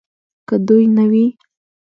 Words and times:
که 0.47 0.55
دوی 0.67 0.85
نه 0.97 1.05
وي 1.11 1.25